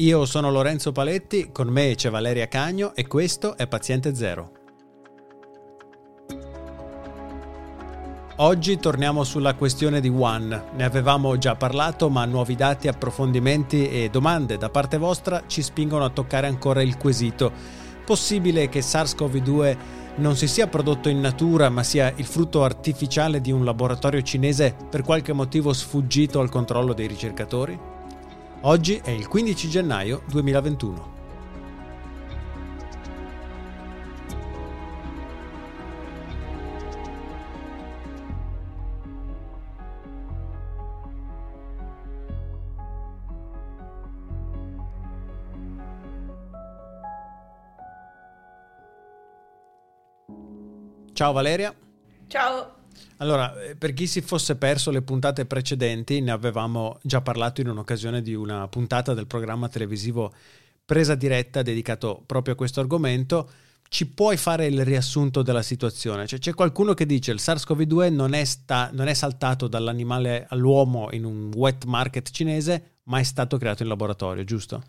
Io 0.00 0.26
sono 0.26 0.52
Lorenzo 0.52 0.92
Paletti, 0.92 1.50
con 1.50 1.66
me 1.66 1.96
c'è 1.96 2.08
Valeria 2.08 2.46
Cagno 2.46 2.94
e 2.94 3.08
questo 3.08 3.56
è 3.56 3.66
Paziente 3.66 4.14
Zero. 4.14 4.52
Oggi 8.36 8.78
torniamo 8.78 9.24
sulla 9.24 9.56
questione 9.56 10.00
di 10.00 10.08
One. 10.08 10.66
Ne 10.76 10.84
avevamo 10.84 11.36
già 11.36 11.56
parlato, 11.56 12.08
ma 12.10 12.24
nuovi 12.26 12.54
dati, 12.54 12.86
approfondimenti 12.86 13.88
e 13.88 14.08
domande 14.08 14.56
da 14.56 14.70
parte 14.70 14.98
vostra 14.98 15.42
ci 15.48 15.62
spingono 15.62 16.04
a 16.04 16.10
toccare 16.10 16.46
ancora 16.46 16.80
il 16.80 16.96
quesito. 16.96 17.50
Possibile 18.06 18.68
che 18.68 18.78
SARS-CoV-2 18.78 19.76
non 20.18 20.36
si 20.36 20.46
sia 20.46 20.68
prodotto 20.68 21.08
in 21.08 21.18
natura, 21.18 21.70
ma 21.70 21.82
sia 21.82 22.12
il 22.14 22.24
frutto 22.24 22.62
artificiale 22.62 23.40
di 23.40 23.50
un 23.50 23.64
laboratorio 23.64 24.22
cinese 24.22 24.76
per 24.88 25.02
qualche 25.02 25.32
motivo 25.32 25.72
sfuggito 25.72 26.38
al 26.38 26.50
controllo 26.50 26.92
dei 26.92 27.08
ricercatori? 27.08 27.97
Oggi 28.62 28.96
è 28.96 29.10
il 29.10 29.28
15 29.28 29.68
gennaio 29.68 30.22
2021. 30.26 31.16
Ciao 51.12 51.32
Valeria. 51.32 51.74
Ciao. 52.26 52.77
Allora, 53.18 53.60
eh, 53.60 53.76
per 53.76 53.92
chi 53.92 54.06
si 54.06 54.20
fosse 54.20 54.56
perso 54.56 54.90
le 54.90 55.02
puntate 55.02 55.46
precedenti, 55.46 56.20
ne 56.20 56.30
avevamo 56.30 56.98
già 57.02 57.20
parlato 57.20 57.60
in 57.60 57.68
un'occasione 57.68 58.22
di 58.22 58.34
una 58.34 58.66
puntata 58.68 59.14
del 59.14 59.26
programma 59.26 59.68
televisivo 59.68 60.32
Presa 60.88 61.14
diretta 61.14 61.60
dedicato 61.60 62.22
proprio 62.24 62.54
a 62.54 62.56
questo 62.56 62.80
argomento. 62.80 63.50
Ci 63.90 64.06
puoi 64.06 64.38
fare 64.38 64.64
il 64.64 64.86
riassunto 64.86 65.42
della 65.42 65.60
situazione? 65.60 66.26
Cioè, 66.26 66.38
c'è 66.38 66.54
qualcuno 66.54 66.94
che 66.94 67.04
dice 67.04 67.30
che 67.30 67.36
il 67.36 67.42
SARS-CoV-2 67.42 68.10
non 68.10 68.32
è, 68.32 68.42
sta- 68.44 68.88
non 68.94 69.06
è 69.06 69.12
saltato 69.12 69.68
dall'animale 69.68 70.46
all'uomo 70.48 71.10
in 71.12 71.26
un 71.26 71.52
wet 71.54 71.84
market 71.84 72.30
cinese, 72.30 73.00
ma 73.02 73.18
è 73.18 73.22
stato 73.22 73.58
creato 73.58 73.82
in 73.82 73.90
laboratorio, 73.90 74.44
giusto? 74.44 74.82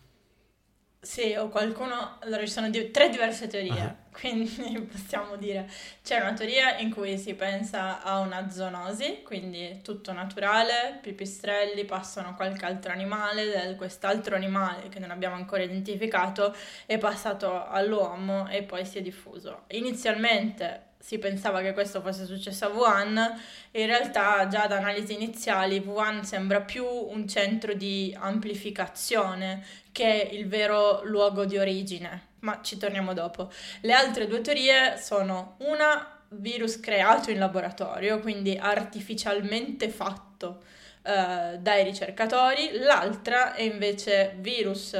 Sì, 1.02 1.34
o 1.34 1.50
qualcuno... 1.50 2.16
Allora, 2.20 2.46
ci 2.46 2.52
sono 2.52 2.70
di- 2.70 2.90
tre 2.90 3.10
diverse 3.10 3.46
teorie, 3.46 3.70
uh-huh. 3.72 4.09
quindi 4.12 4.88
possiamo 4.90 5.36
dire... 5.36 5.68
C'è 6.02 6.20
una 6.20 6.32
teoria 6.32 6.78
in 6.78 6.92
cui 6.92 7.16
si 7.18 7.34
pensa 7.34 8.02
a 8.02 8.18
una 8.18 8.50
zoonosi, 8.50 9.22
quindi 9.22 9.80
tutto 9.82 10.12
naturale, 10.12 10.98
pipistrelli 11.00 11.84
passano 11.84 12.34
qualche 12.34 12.64
altro 12.64 12.92
animale, 12.92 13.74
quest'altro 13.76 14.34
animale 14.34 14.88
che 14.88 14.98
non 14.98 15.10
abbiamo 15.10 15.36
ancora 15.36 15.62
identificato 15.62 16.54
è 16.86 16.98
passato 16.98 17.66
all'uomo 17.66 18.48
e 18.48 18.62
poi 18.62 18.84
si 18.84 18.98
è 18.98 19.02
diffuso. 19.02 19.64
Inizialmente 19.68 20.88
si 20.98 21.18
pensava 21.18 21.62
che 21.62 21.72
questo 21.72 22.02
fosse 22.02 22.26
successo 22.26 22.66
a 22.66 22.68
Wuhan, 22.68 23.40
in 23.70 23.86
realtà 23.86 24.46
già 24.48 24.66
da 24.66 24.76
analisi 24.76 25.14
iniziali 25.14 25.78
Wuhan 25.78 26.24
sembra 26.24 26.60
più 26.60 26.84
un 26.84 27.26
centro 27.26 27.72
di 27.72 28.14
amplificazione 28.18 29.64
che 29.92 30.28
il 30.30 30.46
vero 30.46 31.02
luogo 31.04 31.46
di 31.46 31.56
origine, 31.56 32.28
ma 32.40 32.60
ci 32.62 32.76
torniamo 32.76 33.12
dopo. 33.14 33.50
Le 33.80 33.92
altre 33.92 34.26
due 34.26 34.40
teorie 34.40 34.96
sono 34.98 35.56
una 35.60 36.18
virus 36.30 36.78
creato 36.80 37.30
in 37.30 37.38
laboratorio, 37.38 38.20
quindi 38.20 38.56
artificialmente 38.56 39.88
fatto 39.88 40.62
eh, 41.02 41.58
dai 41.58 41.84
ricercatori, 41.84 42.78
l'altra 42.78 43.54
è 43.54 43.62
invece 43.62 44.36
virus 44.38 44.94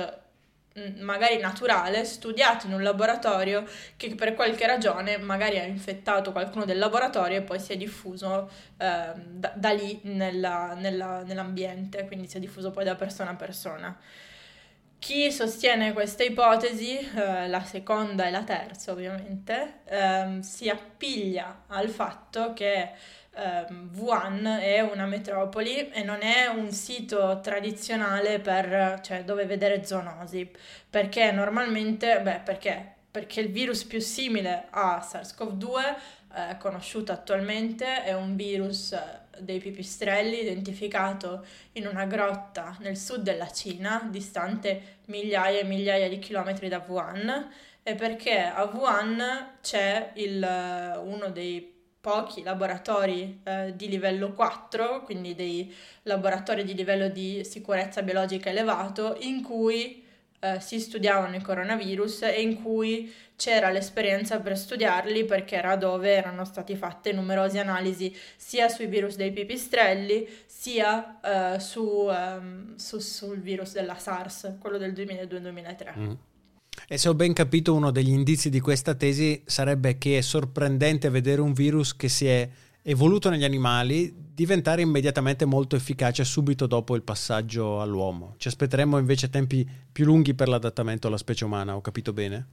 Mm, 0.79 1.01
magari 1.01 1.39
naturale, 1.39 2.05
studiato 2.05 2.67
in 2.67 2.73
un 2.75 2.83
laboratorio 2.85 3.67
che 3.97 4.15
per 4.15 4.35
qualche 4.35 4.67
ragione 4.69 5.19
magari 5.19 5.59
ha 5.59 5.65
infettato 5.65 6.31
qualcuno 6.31 6.65
del 6.65 6.79
laboratorio 6.79 7.39
e 7.39 7.43
poi 7.43 7.59
si 7.59 7.73
è 7.73 7.77
diffuso 7.77 8.49
eh, 8.77 9.13
da, 9.15 9.53
da, 9.57 9.71
lì 9.71 9.99
nella, 10.05 10.75
nella, 10.75 11.23
nell'ambiente, 11.25 12.07
quindi 12.07 12.29
si 12.29 12.37
è 12.37 12.41
diffuso 12.41 12.71
poi 12.71 12.85
da 12.85 12.95
persona 12.95 13.31
a 13.31 13.35
persona. 13.35 13.99
Chi 15.01 15.33
sostiene 15.33 15.95
queste 15.95 16.25
ipotesi, 16.25 16.99
eh, 16.99 17.49
la 17.49 17.63
seconda 17.65 18.27
e 18.27 18.31
la 18.31 18.45
terza 18.45 18.93
ovviamente, 18.93 19.81
eh, 19.87 20.41
si 20.43 20.69
appiglia 20.69 21.65
al 21.69 21.89
fatto 21.89 22.53
che 22.53 22.91
um, 23.35 23.89
Wuhan 23.97 24.45
è 24.45 24.81
una 24.81 25.07
metropoli 25.07 25.89
e 25.89 26.03
non 26.03 26.21
è 26.21 26.49
un 26.49 26.71
sito 26.71 27.41
tradizionale 27.43 28.41
per, 28.41 29.01
cioè, 29.03 29.25
dove 29.25 29.47
vedere 29.47 29.85
zoonosi, 29.85 30.51
perché 30.91 31.33
normalmente, 31.33 32.21
beh, 32.21 32.41
perché? 32.45 32.97
Perché 33.11 33.41
il 33.41 33.51
virus 33.51 33.85
più 33.85 34.01
simile 34.01 34.67
a 34.69 35.01
SARS-CoV-2 35.01 35.97
eh, 36.35 36.57
conosciuto 36.59 37.13
attualmente 37.13 38.05
è 38.05 38.15
un 38.15 38.37
virus 38.37 38.93
eh, 38.93 39.03
dei 39.41 39.59
pipistrelli 39.59 40.41
identificato 40.41 41.45
in 41.73 41.87
una 41.87 42.05
grotta 42.05 42.77
nel 42.81 42.97
sud 42.97 43.23
della 43.23 43.51
Cina, 43.51 44.07
distante 44.11 44.99
migliaia 45.07 45.61
e 45.61 45.65
migliaia 45.65 46.09
di 46.09 46.19
chilometri 46.19 46.69
da 46.69 46.85
Wuhan, 46.87 47.51
e 47.83 47.95
perché 47.95 48.39
a 48.39 48.65
Wuhan 48.65 49.57
c'è 49.61 50.13
il, 50.15 50.43
eh, 50.43 50.99
uno 50.99 51.31
dei 51.31 51.79
pochi 52.01 52.43
laboratori 52.43 53.41
eh, 53.43 53.75
di 53.77 53.89
livello 53.89 54.33
4, 54.33 55.03
quindi 55.03 55.35
dei 55.35 55.75
laboratori 56.05 56.65
di 56.65 56.75
livello 56.75 57.09
di 57.09 57.45
sicurezza 57.45 58.03
biologica 58.03 58.51
elevato, 58.51 59.17
in 59.21 59.43
cui 59.43 60.07
eh, 60.41 60.59
si 60.61 60.81
studiavano 60.81 61.37
i 61.37 61.43
coronavirus 61.43 62.23
e 62.23 62.41
in 62.41 62.63
cui 62.63 63.13
c'era 63.37 63.71
l'esperienza 63.71 64.41
per 64.41 64.57
studiarli 64.57 65.25
perché 65.25 65.57
era 65.57 65.77
dove 65.77 66.13
erano 66.13 66.45
state 66.45 66.77
fatte 66.77 67.13
numerose 67.13 67.59
analisi 67.59 68.15
sia 68.37 68.69
sui 68.69 68.87
virus 68.87 69.17
dei 69.17 69.33
pipistrelli 69.33 70.29
sia 70.47 71.21
eh, 71.55 71.61
su, 71.61 71.83
um, 71.83 72.77
su, 72.77 72.99
sul 72.99 73.41
virus 73.41 73.73
della 73.73 73.97
SARS, 73.97 74.57
quello 74.61 74.77
del 74.77 74.93
2002-2003. 74.93 75.99
Mm. 75.99 76.13
E 76.87 76.99
se 76.99 77.09
ho 77.09 77.15
ben 77.15 77.33
capito, 77.33 77.75
uno 77.75 77.91
degli 77.91 78.11
indizi 78.11 78.51
di 78.51 78.61
questa 78.61 78.95
tesi 78.95 79.43
sarebbe 79.47 79.97
che 79.97 80.19
è 80.19 80.21
sorprendente 80.21 81.09
vedere 81.09 81.41
un 81.41 81.53
virus 81.53 81.97
che 81.97 82.09
si 82.09 82.27
è 82.27 82.49
evoluto 82.83 83.31
negli 83.31 83.45
animali 83.45 84.13
diventare 84.15 84.83
immediatamente 84.83 85.45
molto 85.45 85.77
efficace 85.77 86.25
subito 86.25 86.67
dopo 86.67 86.95
il 86.95 87.03
passaggio 87.03 87.81
all'uomo. 87.81 88.35
Ci 88.39 88.49
aspetteremmo 88.49 88.99
invece 88.99 89.29
tempi 89.29 89.69
più 89.93 90.05
lunghi 90.05 90.35
per 90.35 90.49
l'adattamento 90.49 91.07
alla 91.07 91.19
specie 91.19 91.45
umana, 91.45 91.77
ho 91.77 91.81
capito 91.81 92.13
bene? 92.13 92.47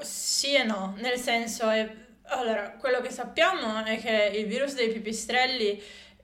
Sì 0.00 0.54
e 0.54 0.64
no, 0.64 0.94
nel 0.98 1.18
senso 1.18 1.68
è... 1.68 2.08
Allora, 2.32 2.76
quello 2.78 3.00
che 3.00 3.10
sappiamo 3.10 3.84
è 3.84 3.98
che 3.98 4.38
il 4.38 4.46
virus 4.46 4.74
dei 4.74 4.90
pipistrelli 4.90 5.82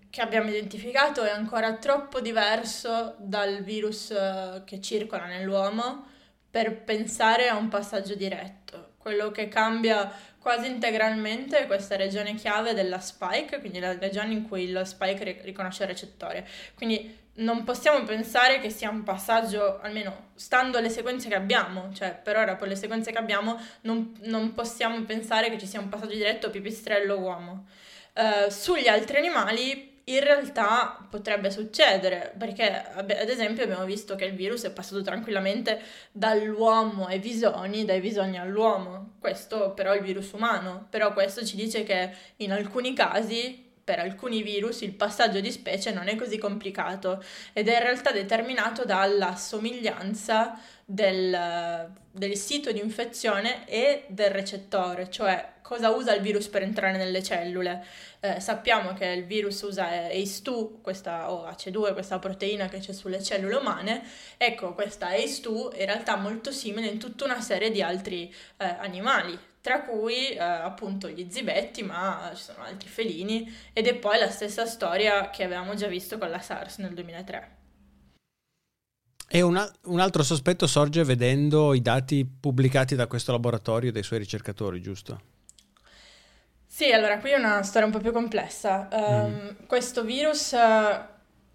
che 0.09 0.21
abbiamo 0.21 0.49
identificato 0.49 1.23
è 1.25 1.31
ancora 1.31 1.75
troppo 1.77 2.21
diverso 2.21 3.17
dal 3.19 3.63
virus 3.63 4.13
eh, 4.13 4.63
che 4.65 4.81
circola 4.81 5.27
nell'uomo 5.27 6.07
per 6.49 6.85
pensare 6.85 7.49
a 7.49 7.57
un 7.57 7.69
passaggio 7.69 8.15
diretto. 8.15 8.66
Quello 9.07 9.31
che 9.31 9.47
cambia 9.47 10.13
quasi 10.41 10.67
integralmente 10.67 11.61
è 11.61 11.67
questa 11.69 11.95
regione 11.95 12.35
chiave 12.35 12.75
della 12.75 12.99
spike, 12.99 13.61
quindi 13.61 13.79
la 13.79 13.97
regione 13.97 14.33
in 14.33 14.49
cui 14.49 14.65
il 14.65 14.83
spike 14.85 15.43
riconosce 15.43 15.85
il 15.85 15.91
recettore. 15.91 16.45
Quindi 16.75 17.17
non 17.35 17.63
possiamo 17.63 18.03
pensare 18.03 18.59
che 18.59 18.69
sia 18.69 18.91
un 18.91 19.05
passaggio, 19.05 19.79
almeno 19.81 20.31
stando 20.35 20.79
alle 20.79 20.91
sequenze 20.91 21.29
che 21.29 21.37
abbiamo, 21.37 21.93
cioè 21.93 22.19
per 22.21 22.37
ora 22.37 22.57
con 22.57 22.67
le 22.67 22.75
sequenze 22.75 23.13
che 23.13 23.19
abbiamo 23.19 23.57
non, 23.83 24.13
non 24.23 24.55
possiamo 24.55 25.01
pensare 25.05 25.51
che 25.51 25.59
ci 25.61 25.69
sia 25.69 25.79
un 25.79 25.89
passaggio 25.89 26.15
diretto 26.15 26.51
pipistrello-uomo. 26.51 27.67
Uh, 28.13 28.51
sugli 28.51 28.89
altri 28.89 29.19
animali 29.19 29.96
in 30.09 30.21
realtà 30.21 31.05
potrebbe 31.11 31.51
succedere, 31.51 32.33
perché 32.39 32.85
ad 32.95 33.11
esempio 33.11 33.65
abbiamo 33.65 33.85
visto 33.85 34.15
che 34.15 34.25
il 34.27 34.35
virus 34.35 34.63
è 34.63 34.71
passato 34.71 35.03
tranquillamente 35.03 35.81
dall'uomo 36.13 37.07
ai 37.07 37.19
visoni, 37.19 37.85
dai 37.85 38.01
visoni 38.01 38.39
all'uomo. 38.39 39.15
Questo 39.19 39.73
però 39.73 39.93
è 39.93 39.97
il 39.97 40.03
virus 40.03 40.31
umano, 40.33 40.87
però 40.91 41.13
questo 41.13 41.45
ci 41.45 41.57
dice 41.57 41.83
che 41.83 42.15
in 42.37 42.53
alcuni 42.53 42.95
casi 42.95 43.65
per 43.83 43.99
alcuni 44.01 44.43
virus 44.43 44.81
il 44.81 44.95
passaggio 44.95 45.41
di 45.41 45.51
specie 45.53 45.93
non 45.93 46.09
è 46.09 46.17
così 46.17 46.39
complicato 46.39 47.23
ed 47.53 47.69
è 47.69 47.75
in 47.75 47.83
realtà 47.83 48.11
determinato 48.11 48.85
dalla 48.85 49.37
somiglianza 49.37 50.59
del, 50.85 51.91
del 52.11 52.37
sito 52.37 52.73
di 52.73 52.81
infezione 52.81 53.67
e 53.69 54.05
del 54.09 54.31
recettore, 54.31 55.09
cioè 55.09 55.55
cosa 55.67 55.91
usa 55.91 56.15
il 56.15 56.23
virus 56.23 56.47
per 56.47 56.63
entrare 56.63 56.97
nelle 56.97 57.25
cellule. 57.25 57.85
Eh, 58.21 58.39
sappiamo 58.39 58.95
che 58.95 59.07
il 59.07 59.25
virus 59.25 59.63
usa 59.63 59.89
ACE2, 59.89 60.81
questa, 60.81 61.33
o 61.33 61.45
AC2, 61.45 61.93
questa 61.93 62.21
proteina 62.21 62.69
che 62.69 62.79
c'è 62.79 62.93
sulle 62.93 63.21
cellule 63.21 63.57
umane. 63.57 64.05
Ecco, 64.37 64.75
questa 64.75 65.11
ACE2 65.11 65.73
è 65.73 65.81
in 65.81 65.87
realtà 65.87 66.15
molto 66.15 66.53
simile 66.53 66.87
in 66.87 66.99
tutta 66.99 67.25
una 67.25 67.41
serie 67.41 67.73
di 67.73 67.83
altri 67.83 68.33
eh, 68.59 68.65
animali, 68.65 69.37
tra 69.61 69.83
cui 69.83 70.29
eh, 70.29 70.39
appunto 70.39 71.09
gli 71.09 71.27
zibetti, 71.29 71.83
ma 71.83 72.31
ci 72.37 72.45
sono 72.45 72.63
altri 72.63 72.89
felini, 72.89 73.53
ed 73.73 73.89
è 73.89 73.97
poi 73.97 74.21
la 74.21 74.31
stessa 74.31 74.67
storia 74.67 75.31
che 75.31 75.43
avevamo 75.43 75.75
già 75.75 75.89
visto 75.89 76.17
con 76.17 76.31
la 76.31 76.41
SARS 76.41 76.79
nel 76.79 76.95
2003. 76.95 77.55
E 79.29 79.41
una, 79.41 79.69
un 79.87 79.99
altro 79.99 80.23
sospetto 80.23 80.69
sorge 80.69 81.03
vedendo 81.03 81.75
i 81.75 81.83
dati 81.83 82.25
pubblicati 82.25 82.95
da 82.95 83.09
questo 83.09 83.33
laboratorio 83.33 83.89
e 83.89 83.93
dai 83.93 84.05
suoi 84.05 84.21
ricercatori, 84.21 84.81
giusto? 84.81 85.35
Sì, 86.77 86.93
allora 86.93 87.19
qui 87.21 87.31
è 87.31 87.37
una 87.37 87.63
storia 87.63 87.87
un 87.87 87.93
po' 87.95 88.01
più 88.01 88.13
complessa. 88.13 88.87
Um, 88.93 89.31
mm. 89.31 89.67
Questo 89.67 90.05
virus 90.05 90.53
uh, 90.53 90.95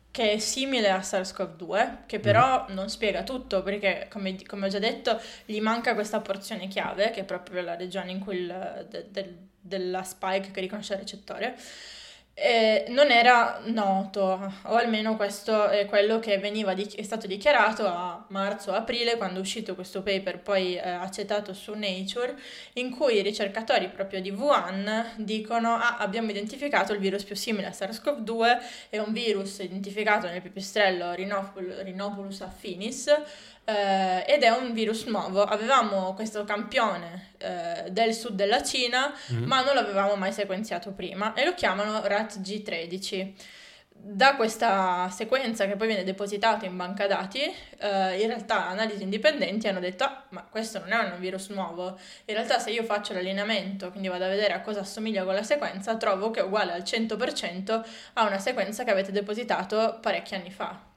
che 0.10 0.32
è 0.32 0.40
simile 0.40 0.90
a 0.90 0.98
SARS-CoV-2, 0.98 2.08
che 2.08 2.20
però 2.20 2.66
mm. 2.68 2.74
non 2.74 2.90
spiega 2.90 3.22
tutto, 3.22 3.62
perché 3.62 4.08
come, 4.10 4.36
come, 4.48 4.66
ho 4.66 4.70
già 4.70 4.80
detto, 4.80 5.22
gli 5.46 5.62
manca 5.62 5.94
questa 5.94 6.22
porzione 6.22 6.68
chiave, 6.68 7.12
che 7.12 7.20
è 7.20 7.24
proprio 7.24 7.62
la 7.62 7.76
regione 7.76 8.10
in 8.10 8.18
cui 8.18 8.38
il, 8.38 8.88
de, 8.90 9.06
de, 9.12 9.36
della 9.62 10.02
spike 10.02 10.50
che 10.50 10.60
riconosce 10.60 10.94
il 10.94 11.02
recettore 11.02 11.56
eh, 12.42 12.86
non 12.90 13.12
era 13.12 13.62
noto, 13.66 14.52
o 14.64 14.76
almeno 14.76 15.16
questo 15.16 15.70
è 15.70 15.86
quello 15.86 16.20
che 16.20 16.40
di- 16.74 16.90
è 16.96 17.04
stato 17.04 17.28
dichiarato 17.28 17.86
a 17.86 18.26
marzo-aprile 18.30 19.18
quando 19.18 19.38
è 19.38 19.42
uscito 19.42 19.76
questo 19.76 20.02
paper 20.02 20.40
poi 20.40 20.76
eh, 20.76 20.90
accettato 20.90 21.54
su 21.54 21.74
Nature, 21.74 22.36
in 22.74 22.90
cui 22.90 23.18
i 23.18 23.22
ricercatori 23.22 23.90
proprio 23.90 24.22
di 24.22 24.32
Wuhan 24.32 25.14
dicono 25.18 25.76
ah, 25.76 25.98
abbiamo 25.98 26.32
identificato 26.32 26.94
il 26.94 27.00
virus 27.00 27.24
più 27.24 27.36
simile 27.36 27.68
a 27.68 27.72
SARS-CoV-2, 27.72 28.58
è 28.90 28.98
un 28.98 29.14
virus 29.14 29.60
identificato 29.60 30.28
nel 30.28 30.42
pipistrello 30.42 31.14
Rhinopolus 31.14 32.42
affinis, 32.42 33.14
eh, 33.66 34.24
ed 34.28 34.44
è 34.44 34.50
un 34.50 34.74
virus 34.74 35.06
nuovo. 35.06 35.44
Avevamo 35.44 36.14
questo 36.14 36.44
campione 36.44 37.30
eh, 37.38 37.90
del 37.92 38.14
sud 38.14 38.36
della 38.36 38.64
Cina, 38.64 39.14
mm. 39.34 39.44
ma 39.44 39.64
non 39.64 39.76
l'avevamo 39.76 40.16
mai 40.16 40.34
sequenziato 40.34 40.92
prima 40.92 41.34
e 41.34 41.46
lo 41.46 41.54
chiamano 41.54 42.02
RAT-G13. 42.06 43.60
Da 44.04 44.36
questa 44.36 45.10
sequenza 45.12 45.68
che 45.68 45.76
poi 45.76 45.86
viene 45.86 46.04
depositata 46.04 46.66
in 46.66 46.76
banca 46.76 47.06
dati, 47.06 47.42
eh, 47.42 48.20
in 48.20 48.28
realtà 48.28 48.68
analisi 48.68 49.04
indipendenti 49.04 49.68
hanno 49.68 49.80
detto 49.80 50.06
ah, 50.06 50.24
ma 50.30 50.44
questo 50.50 50.80
non 50.80 50.92
è 50.92 50.98
un 51.14 51.20
virus 51.20 51.50
nuovo, 51.50 52.00
in 52.26 52.34
realtà 52.34 52.58
se 52.58 52.72
io 52.72 52.84
faccio 52.84 53.14
l'allineamento, 53.14 53.92
quindi 53.92 54.08
vado 54.08 54.26
a 54.26 54.30
vedere 54.30 54.54
a 54.54 54.62
cosa 54.62 54.80
assomiglia 54.80 55.24
con 55.24 55.36
la 55.36 55.44
sequenza, 55.44 55.98
trovo 55.98 56.32
che 56.32 56.40
è 56.40 56.44
uguale 56.44 56.72
al 56.72 56.82
100% 56.82 57.84
a 58.14 58.26
una 58.26 58.40
sequenza 58.40 58.84
che 58.84 58.90
avete 58.90 59.12
depositato 59.12 60.00
parecchi 60.02 60.34
anni 60.34 60.50
fa. 60.50 60.91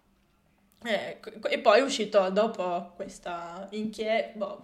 Eh, 0.86 1.18
e 1.48 1.58
poi 1.60 1.78
è 1.78 1.82
uscito 1.82 2.28
dopo 2.28 2.92
questa 2.94 3.66
inchiesta, 3.70 4.32
boh, 4.36 4.62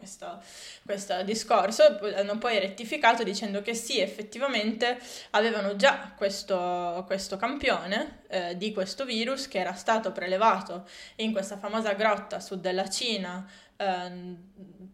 questo 0.84 1.22
discorso, 1.22 1.99
hanno 2.14 2.37
poi 2.37 2.58
rettificato 2.58 3.22
dicendo 3.22 3.62
che 3.62 3.72
sì, 3.72 4.00
effettivamente 4.00 4.99
avevano 5.31 5.76
già 5.76 6.12
questo, 6.14 7.05
questo 7.06 7.38
campione 7.38 8.20
eh, 8.28 8.56
di 8.58 8.70
questo 8.72 9.06
virus 9.06 9.49
che 9.49 9.61
era 9.61 9.72
stato 9.72 10.12
prelevato 10.12 10.87
in 11.17 11.32
questa 11.32 11.56
famosa 11.56 11.94
grotta 11.94 12.38
sud 12.38 12.61
della 12.61 12.88
Cina 12.90 13.49
Ehm, 13.81 14.37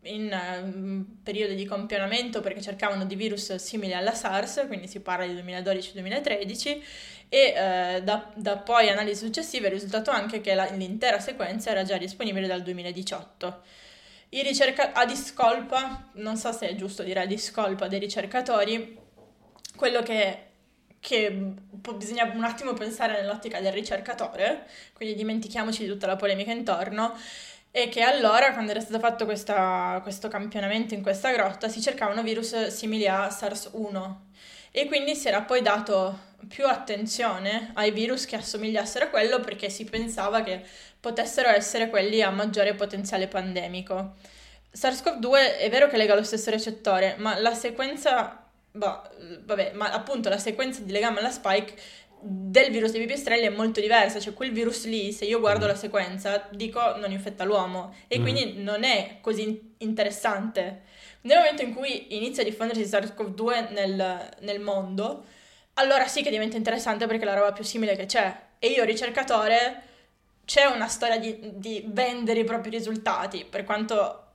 in 0.02 0.30
um, 0.62 1.04
periodi 1.24 1.56
di 1.56 1.64
campionamento 1.64 2.40
perché 2.40 2.62
cercavano 2.62 3.04
di 3.04 3.16
virus 3.16 3.56
simili 3.56 3.92
alla 3.92 4.14
SARS, 4.14 4.62
quindi 4.68 4.86
si 4.86 5.00
parla 5.00 5.26
di 5.26 5.32
2012-2013, 5.42 6.80
e 7.28 7.98
uh, 7.98 8.02
da, 8.02 8.30
da, 8.34 8.56
poi 8.58 8.88
analisi 8.88 9.24
successive 9.24 9.66
è 9.66 9.70
risultato 9.70 10.10
anche 10.10 10.40
che 10.40 10.54
la, 10.54 10.68
l'intera 10.70 11.18
sequenza 11.20 11.70
era 11.70 11.82
già 11.82 11.96
disponibile 11.96 12.46
dal 12.46 12.62
2018. 12.62 13.62
I 14.30 14.42
ricerca- 14.42 14.92
a 14.92 15.04
discolpa, 15.04 16.10
non 16.14 16.36
so 16.36 16.52
se 16.52 16.68
è 16.68 16.74
giusto 16.74 17.02
dire 17.02 17.20
a 17.20 17.26
discolpa 17.26 17.88
dei 17.88 17.98
ricercatori, 17.98 18.98
quello 19.76 20.02
che 20.02 20.42
che 20.98 21.30
bisogna 21.94 22.24
un 22.34 22.42
attimo 22.42 22.72
pensare 22.72 23.20
nell'ottica 23.20 23.60
del 23.60 23.72
ricercatore, 23.72 24.66
quindi 24.92 25.14
dimentichiamoci 25.14 25.84
di 25.84 25.88
tutta 25.88 26.08
la 26.08 26.16
polemica 26.16 26.50
intorno, 26.50 27.16
e 27.70 27.88
che 27.88 28.02
allora, 28.02 28.52
quando 28.52 28.72
era 28.72 28.80
stato 28.80 28.98
fatto 28.98 29.24
questa, 29.24 30.00
questo 30.02 30.26
campionamento 30.28 30.94
in 30.94 31.02
questa 31.02 31.30
grotta, 31.30 31.68
si 31.68 31.80
cercavano 31.80 32.22
virus 32.24 32.68
simili 32.68 33.06
a 33.06 33.28
SARS-1 33.28 34.14
e 34.78 34.84
quindi 34.84 35.14
si 35.14 35.26
era 35.26 35.40
poi 35.40 35.62
dato 35.62 36.18
più 36.46 36.66
attenzione 36.66 37.70
ai 37.76 37.92
virus 37.92 38.26
che 38.26 38.36
assomigliassero 38.36 39.06
a 39.06 39.08
quello 39.08 39.40
perché 39.40 39.70
si 39.70 39.86
pensava 39.86 40.42
che 40.42 40.62
potessero 41.00 41.48
essere 41.48 41.88
quelli 41.88 42.20
a 42.20 42.28
maggiore 42.28 42.74
potenziale 42.74 43.26
pandemico. 43.26 44.16
SARS-CoV-2 44.70 45.56
è 45.60 45.70
vero 45.70 45.88
che 45.88 45.96
lega 45.96 46.14
lo 46.14 46.22
stesso 46.22 46.50
recettore, 46.50 47.14
ma 47.16 47.38
la 47.38 47.54
sequenza, 47.54 48.44
boh, 48.70 49.02
vabbè, 49.44 49.72
ma 49.72 49.90
appunto 49.92 50.28
la 50.28 50.36
sequenza 50.36 50.82
di 50.82 50.92
legame 50.92 51.20
alla 51.20 51.30
spike 51.30 51.74
del 52.20 52.70
virus 52.70 52.92
dei 52.92 53.00
pipistrelli 53.00 53.44
è 53.44 53.50
molto 53.50 53.80
diversa, 53.80 54.18
cioè 54.18 54.34
quel 54.34 54.52
virus 54.52 54.86
lì, 54.86 55.12
se 55.12 55.24
io 55.24 55.40
guardo 55.40 55.64
mm. 55.64 55.68
la 55.68 55.74
sequenza, 55.74 56.48
dico 56.50 56.96
non 56.96 57.12
infetta 57.12 57.44
l'uomo 57.44 57.94
e 58.08 58.18
mm. 58.18 58.22
quindi 58.22 58.54
non 58.62 58.84
è 58.84 59.18
così 59.20 59.74
interessante. 59.78 60.82
Nel 61.22 61.38
momento 61.38 61.62
in 61.62 61.74
cui 61.74 62.16
inizia 62.16 62.42
a 62.42 62.46
diffondersi 62.46 62.82
SARS-CoV-2 62.84 63.72
nel, 63.72 64.28
nel 64.40 64.60
mondo, 64.60 65.24
allora 65.74 66.06
sì 66.06 66.22
che 66.22 66.30
diventa 66.30 66.56
interessante 66.56 67.06
perché 67.06 67.22
è 67.22 67.26
la 67.26 67.34
roba 67.34 67.52
più 67.52 67.64
simile 67.64 67.96
che 67.96 68.06
c'è. 68.06 68.44
E 68.58 68.68
io, 68.68 68.84
ricercatore, 68.84 69.82
c'è 70.44 70.64
una 70.64 70.86
storia 70.86 71.18
di, 71.18 71.38
di 71.54 71.84
vendere 71.86 72.40
i 72.40 72.44
propri 72.44 72.70
risultati, 72.70 73.44
per 73.44 73.64
quanto 73.64 74.25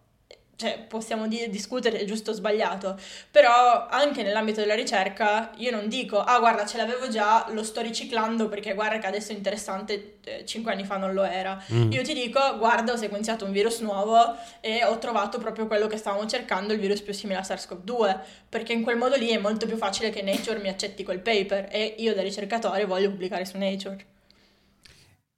cioè, 0.62 0.78
possiamo 0.88 1.28
dire, 1.28 1.50
discutere 1.50 1.98
è 1.98 2.06
giusto 2.06 2.30
o 2.30 2.34
sbagliato, 2.36 2.96
però 3.32 3.88
anche 3.90 4.22
nell'ambito 4.22 4.60
della 4.60 4.76
ricerca 4.76 5.50
io 5.58 5.72
non 5.72 5.88
dico, 5.88 6.20
ah 6.20 6.38
guarda 6.38 6.68
ce 6.68 6.78
l'avevo 6.78 7.10
già, 7.10 7.48
lo 7.50 7.64
sto 7.64 7.82
riciclando 7.82 8.48
perché 8.48 8.76
guarda 8.76 9.00
che 9.00 9.08
adesso 9.08 9.32
è 9.32 9.36
interessante, 9.36 10.18
eh, 10.24 10.46
5 10.46 10.72
anni 10.72 10.86
fa 10.86 10.98
non 10.98 11.14
lo 11.14 11.24
era. 11.24 11.60
Mm. 11.74 11.92
Io 11.92 12.04
ti 12.04 12.14
dico, 12.14 12.40
guarda 12.60 12.94
ho 12.94 12.96
sequenziato 12.96 13.44
un 13.44 13.52
virus 13.52 13.80
nuovo 13.80 14.36
e 14.60 14.84
ho 14.86 15.00
trovato 15.00 15.40
proprio 15.40 15.66
quello 15.66 15.88
che 15.88 15.98
stavamo 15.98 16.28
cercando, 16.28 16.74
il 16.74 16.80
virus 16.80 17.02
più 17.02 17.14
simile 17.14 17.40
a 17.40 17.42
SARS-CoV-2, 17.42 18.20
perché 18.48 18.74
in 18.74 18.84
quel 18.84 18.98
modo 18.98 19.16
lì 19.16 19.30
è 19.30 19.40
molto 19.40 19.66
più 19.66 19.78
facile 19.78 20.12
che 20.12 20.22
Nature 20.22 20.60
mi 20.60 20.70
accetti 20.70 21.04
quel 21.04 21.22
paper 21.22 21.70
e 21.72 21.96
io 21.98 22.14
da 22.14 22.22
ricercatore 22.22 22.86
voglio 22.86 23.10
pubblicare 23.10 23.46
su 23.46 23.58
Nature. 23.58 24.06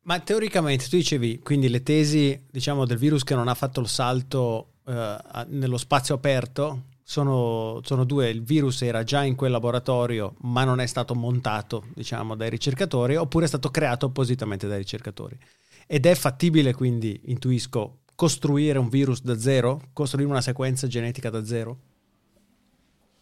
Ma 0.06 0.20
teoricamente 0.20 0.90
tu 0.90 0.98
dicevi, 0.98 1.40
quindi 1.40 1.70
le 1.70 1.82
tesi, 1.82 2.38
diciamo, 2.52 2.86
del 2.86 2.98
virus 2.98 3.24
che 3.24 3.36
non 3.36 3.48
ha 3.48 3.54
fatto 3.54 3.80
il 3.80 3.88
salto 3.88 4.73
eh, 4.86 5.18
nello 5.48 5.78
spazio 5.78 6.16
aperto 6.16 6.84
sono, 7.04 7.82
sono, 7.84 8.06
due, 8.06 8.30
il 8.30 8.44
virus 8.44 8.82
era 8.82 9.04
già 9.04 9.24
in 9.24 9.36
quel 9.36 9.52
laboratorio 9.52 10.36
ma 10.42 10.64
non 10.64 10.80
è 10.80 10.86
stato 10.86 11.16
montato 11.16 11.86
diciamo 11.94 12.36
dai 12.36 12.50
ricercatori 12.50 13.16
oppure 13.16 13.46
è 13.46 13.48
stato 13.48 13.70
creato 13.70 14.06
appositamente 14.06 14.68
dai 14.68 14.78
ricercatori 14.78 15.38
ed 15.86 16.06
è 16.06 16.16
fattibile 16.16 16.74
quindi 16.74 17.20
intuisco 17.26 18.00
costruire 18.16 18.80
un 18.80 18.90
virus 18.90 19.22
da 19.22 19.38
zero, 19.38 19.90
costruire 19.94 20.30
una 20.30 20.42
sequenza 20.42 20.88
genetica 20.88 21.30
da 21.30 21.44
zero? 21.44 21.78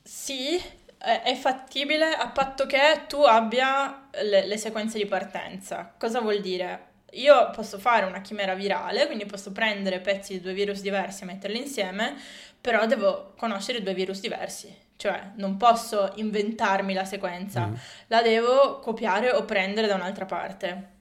Sì, 0.03 0.59
è 0.97 1.35
fattibile 1.35 2.13
a 2.13 2.29
patto 2.29 2.65
che 2.65 3.05
tu 3.07 3.21
abbia 3.21 4.09
le, 4.23 4.45
le 4.45 4.57
sequenze 4.57 4.97
di 4.97 5.05
partenza. 5.05 5.93
Cosa 5.97 6.21
vuol 6.21 6.41
dire? 6.41 6.89
Io 7.11 7.49
posso 7.51 7.77
fare 7.77 8.05
una 8.05 8.21
chimera 8.21 8.53
virale, 8.53 9.05
quindi 9.05 9.25
posso 9.25 9.51
prendere 9.51 9.99
pezzi 9.99 10.33
di 10.33 10.41
due 10.41 10.53
virus 10.53 10.81
diversi 10.81 11.23
e 11.23 11.25
metterli 11.25 11.57
insieme, 11.57 12.15
però 12.59 12.85
devo 12.85 13.33
conoscere 13.37 13.81
due 13.81 13.93
virus 13.93 14.21
diversi, 14.21 14.73
cioè 14.95 15.31
non 15.35 15.57
posso 15.57 16.11
inventarmi 16.15 16.93
la 16.93 17.05
sequenza, 17.05 17.67
mm. 17.67 17.73
la 18.07 18.21
devo 18.21 18.79
copiare 18.79 19.31
o 19.31 19.43
prendere 19.43 19.87
da 19.87 19.95
un'altra 19.95 20.25
parte. 20.25 20.99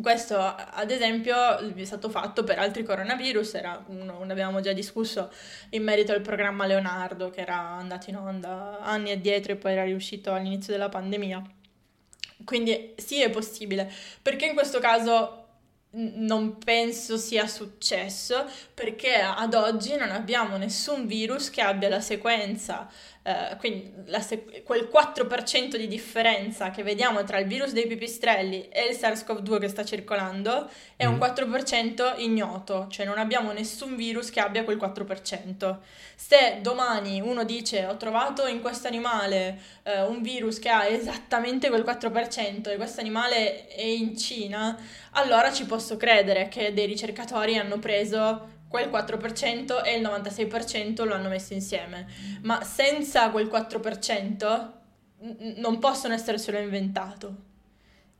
Questo, 0.00 0.38
ad 0.38 0.90
esempio, 0.90 1.58
è 1.58 1.84
stato 1.84 2.08
fatto 2.08 2.44
per 2.44 2.58
altri 2.58 2.82
coronavirus, 2.82 3.54
era, 3.54 3.84
ne 3.88 4.32
abbiamo 4.32 4.60
già 4.60 4.72
discusso 4.72 5.30
in 5.70 5.82
merito 5.82 6.12
al 6.12 6.22
programma 6.22 6.64
Leonardo, 6.64 7.28
che 7.28 7.40
era 7.40 7.58
andato 7.58 8.08
in 8.08 8.16
onda 8.16 8.78
anni 8.80 9.10
addietro 9.10 9.52
e 9.52 9.56
poi 9.56 9.72
era 9.72 9.84
riuscito 9.84 10.32
all'inizio 10.32 10.72
della 10.72 10.88
pandemia. 10.88 11.42
Quindi 12.44 12.94
sì, 12.96 13.22
è 13.22 13.30
possibile, 13.30 13.90
perché 14.20 14.46
in 14.46 14.54
questo 14.54 14.78
caso 14.78 15.38
non 15.94 16.56
penso 16.58 17.18
sia 17.18 17.46
successo, 17.46 18.46
perché 18.72 19.14
ad 19.14 19.54
oggi 19.54 19.94
non 19.96 20.10
abbiamo 20.10 20.56
nessun 20.56 21.06
virus 21.06 21.50
che 21.50 21.60
abbia 21.60 21.88
la 21.90 22.00
sequenza 22.00 22.90
Uh, 23.24 23.56
quindi 23.58 23.92
se- 24.18 24.62
quel 24.64 24.88
4% 24.92 25.76
di 25.76 25.86
differenza 25.86 26.70
che 26.70 26.82
vediamo 26.82 27.22
tra 27.22 27.38
il 27.38 27.46
virus 27.46 27.70
dei 27.70 27.86
pipistrelli 27.86 28.68
e 28.68 28.86
il 28.86 28.96
SARS-CoV-2 28.96 29.60
che 29.60 29.68
sta 29.68 29.84
circolando 29.84 30.68
è 30.96 31.06
mm. 31.06 31.12
un 31.12 31.18
4% 31.18 32.14
ignoto, 32.16 32.88
cioè 32.90 33.06
non 33.06 33.18
abbiamo 33.18 33.52
nessun 33.52 33.94
virus 33.94 34.30
che 34.30 34.40
abbia 34.40 34.64
quel 34.64 34.76
4%. 34.76 35.76
Se 36.16 36.58
domani 36.62 37.20
uno 37.20 37.44
dice 37.44 37.86
ho 37.86 37.96
trovato 37.96 38.48
in 38.48 38.60
questo 38.60 38.88
animale 38.88 39.60
uh, 39.84 40.10
un 40.10 40.20
virus 40.20 40.58
che 40.58 40.68
ha 40.68 40.88
esattamente 40.88 41.68
quel 41.68 41.84
4% 41.84 42.70
e 42.72 42.76
questo 42.76 43.00
animale 43.00 43.68
è 43.68 43.82
in 43.82 44.18
Cina, 44.18 44.76
allora 45.12 45.52
ci 45.52 45.64
posso 45.64 45.96
credere 45.96 46.48
che 46.48 46.72
dei 46.72 46.86
ricercatori 46.86 47.56
hanno 47.56 47.78
preso 47.78 48.60
quel 48.72 48.88
4% 48.88 49.84
e 49.84 49.96
il 49.96 50.02
96% 50.02 51.06
lo 51.06 51.12
hanno 51.12 51.28
messo 51.28 51.52
insieme, 51.52 52.06
ma 52.40 52.64
senza 52.64 53.28
quel 53.28 53.48
4% 53.48 54.70
n- 55.20 55.54
non 55.58 55.78
possono 55.78 56.14
essere 56.14 56.38
solo 56.38 56.58
inventato 56.58 57.36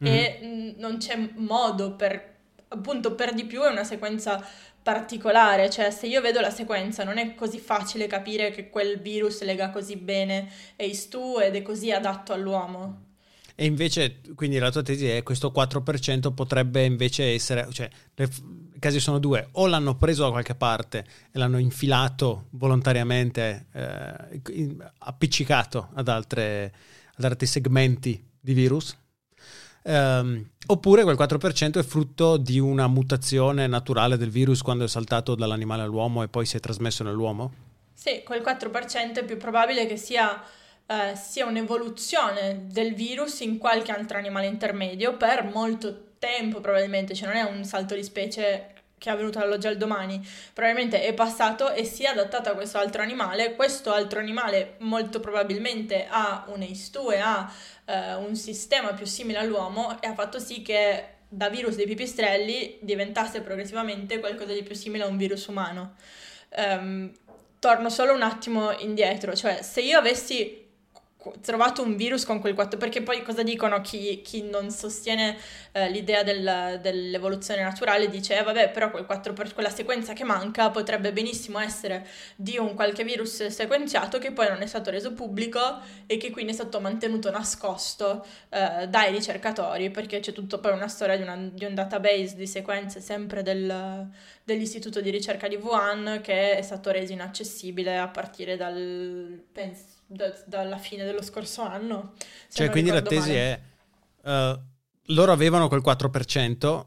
mm. 0.05 0.07
e 0.07 0.39
n- 0.43 0.75
non 0.77 0.99
c'è 0.99 1.17
modo 1.37 1.97
per 1.97 2.31
appunto 2.69 3.15
per 3.15 3.35
di 3.35 3.45
più 3.45 3.63
è 3.63 3.69
una 3.69 3.85
sequenza 3.85 4.47
particolare, 4.83 5.71
cioè 5.71 5.91
se 5.91 6.07
io 6.07 6.21
vedo 6.21 6.41
la 6.41 6.51
sequenza 6.51 7.05
non 7.05 7.17
è 7.17 7.35
così 7.35 7.59
facile 7.59 8.07
capire 8.07 8.51
che 8.51 8.69
quel 8.69 8.99
virus 9.01 9.43
lega 9.43 9.71
così 9.71 9.97
bene 9.97 10.51
ACE2 10.79 11.45
ed 11.45 11.57
è 11.57 11.63
così 11.63 11.93
adatto 11.93 12.33
all'uomo. 12.33 13.11
E 13.55 13.67
invece, 13.67 14.21
quindi 14.35 14.59
la 14.59 14.71
tua 14.71 14.83
tesi 14.83 15.07
è 15.09 15.23
questo 15.23 15.53
4% 15.55 16.35
potrebbe 16.35 16.85
invece 16.85 17.33
essere, 17.33 17.69
cioè 17.71 17.89
casi 18.83 18.99
sono 18.99 19.21
due, 19.21 19.47
o 19.53 19.69
l'hanno 19.69 19.95
preso 19.95 20.25
da 20.25 20.31
qualche 20.31 20.57
parte 20.57 21.07
e 21.31 21.39
l'hanno 21.39 21.59
infilato 21.59 22.47
volontariamente, 22.51 23.67
eh, 23.73 24.77
appiccicato 24.99 25.91
ad, 25.95 26.09
altre, 26.09 26.75
ad 27.15 27.25
altri 27.25 27.47
segmenti 27.47 28.21
di 28.41 28.55
virus, 28.55 28.97
Um, 29.85 30.49
oppure 30.67 31.03
quel 31.03 31.17
4% 31.19 31.81
è 31.81 31.83
frutto 31.83 32.37
di 32.37 32.61
una 32.61 32.87
mutazione 32.87 33.67
naturale 33.67 34.17
del 34.17 34.31
virus 34.31 34.63
quando 34.63 34.85
è 34.85 34.89
saltato 34.89 35.35
dall'animale 35.35 35.83
all'uomo 35.83 36.23
e 36.23 36.29
poi 36.29 36.47
si 36.47 36.57
è 36.57 36.61
trasmesso 36.61 37.03
nell'uomo? 37.03 37.53
Sì, 37.93 38.23
quel 38.25 38.43
4% 38.43 39.15
è 39.15 39.25
più 39.25 39.37
probabile 39.39 39.87
che 39.87 39.97
sia, 39.97 40.41
uh, 40.87 40.95
sia 41.17 41.47
un'evoluzione 41.47 42.67
del 42.71 42.95
virus 42.95 43.41
in 43.41 43.59
qualche 43.59 43.91
altro 43.91 44.19
animale 44.19 44.47
intermedio 44.47 45.17
per 45.17 45.51
molto 45.53 46.12
tempo 46.23 46.61
probabilmente, 46.61 47.15
cioè 47.15 47.27
non 47.27 47.37
è 47.37 47.43
un 47.43 47.65
salto 47.65 47.97
di 47.97 48.05
specie 48.05 48.75
che 48.97 49.11
è 49.11 49.13
avvenuto 49.13 49.41
dall'oggi 49.41 49.67
al 49.67 49.77
domani, 49.77 50.25
probabilmente 50.53 51.03
è 51.03 51.13
passato 51.13 51.73
e 51.73 51.85
si 51.85 52.05
è 52.05 52.07
adattato 52.07 52.51
a 52.51 52.55
questo 52.55 52.79
altro 52.79 53.03
animale. 53.03 53.57
Questo 53.57 53.93
altro 53.93 54.21
animale 54.21 54.77
molto 54.79 55.19
probabilmente 55.19 56.07
ha 56.09 56.45
un 56.47 56.61
ACE2 56.61 57.13
e 57.13 57.19
ha 57.19 57.53
eh, 57.85 58.15
un 58.15 58.37
sistema 58.37 58.93
più 58.93 59.05
simile 59.05 59.39
all'uomo 59.39 60.01
e 60.01 60.07
ha 60.07 60.15
fatto 60.15 60.39
sì 60.39 60.63
che 60.63 61.07
da 61.29 61.49
virus 61.49 61.75
dei 61.75 61.87
pipistrelli 61.87 62.79
diventasse 62.81 63.41
progressivamente 63.41 64.21
qualcosa 64.21 64.53
di 64.53 64.63
più 64.63 64.77
simile 64.77 65.03
a 65.03 65.09
un 65.09 65.17
virus 65.17 65.47
umano. 65.47 65.97
Um, 66.57 67.11
torno 67.59 67.91
solo 67.91 68.15
un 68.15 68.23
attimo 68.23 68.71
indietro, 68.79 69.35
cioè 69.35 69.63
se 69.63 69.81
io 69.81 69.99
avessi 69.99 70.62
trovato 71.41 71.83
un 71.83 71.97
virus 71.97 72.25
con 72.25 72.41
quel 72.41 72.55
4, 72.55 72.79
perché 72.79 73.03
poi 73.03 73.23
cosa 73.23 73.43
dicono 73.43 73.81
chi, 73.81 74.21
chi 74.23 74.43
non 74.43 74.71
sostiene 74.71 75.37
eh, 75.73 75.91
l'idea 75.91 76.23
del, 76.23 76.79
dell'evoluzione 76.83 77.63
naturale, 77.63 78.09
dice 78.09 78.39
eh, 78.39 78.43
vabbè 78.43 78.71
però 78.71 78.91
quel 78.91 79.07
4 79.07 79.33
per 79.33 79.55
quella 79.55 79.71
sequenza 79.71 80.13
che 80.13 80.25
manca 80.25 80.71
potrebbe 80.71 81.13
benissimo 81.13 81.59
essere 81.59 82.07
di 82.37 82.59
un 82.59 82.75
qualche 82.75 83.05
virus 83.05 83.47
sequenziato 83.47 84.19
che 84.19 84.33
poi 84.33 84.49
non 84.49 84.63
è 84.63 84.67
stato 84.67 84.91
reso 84.91 85.13
pubblico 85.13 85.61
e 86.07 86.17
che 86.17 86.31
quindi 86.31 86.53
è 86.53 86.55
stato 86.55 86.81
mantenuto 86.81 87.31
nascosto 87.31 88.25
eh, 88.51 88.89
dai 88.89 89.13
ricercatori, 89.13 89.91
perché 89.91 90.21
c'è 90.21 90.33
tutto 90.33 90.59
poi 90.61 90.73
una 90.73 90.89
storia 90.89 91.17
di, 91.17 91.23
una, 91.23 91.37
di 91.37 91.65
un 91.65 91.75
database 91.75 92.35
di 92.35 92.47
sequenze 92.47 93.01
sempre 93.01 93.43
del, 93.43 94.09
dell'istituto 94.45 95.01
di 95.01 95.11
ricerca 95.11 95.49
di 95.49 95.57
Wuhan 95.57 96.21
che 96.23 96.57
è 96.57 96.63
stato 96.63 96.91
reso 96.91 97.13
inaccessibile 97.13 97.99
a 97.99 98.09
partire 98.09 98.57
dal... 98.57 99.43
Penso, 99.53 99.92
da, 100.13 100.33
dalla 100.47 100.79
fine 100.79 101.05
dello 101.05 101.23
scorso 101.23 101.63
anno. 101.63 102.13
Cioè, 102.51 102.71
quindi 102.71 102.91
la 102.91 103.03
tesi 103.03 103.31
male. 103.31 103.63
è, 104.23 104.53
uh, 104.53 104.61
loro 105.15 105.33
avevano 105.33 105.69
quel 105.69 105.83
4%, 105.85 106.67
uh, 106.67 106.87